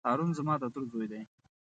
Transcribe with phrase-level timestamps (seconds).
[0.07, 1.21] هارون زما د تره زوی دی.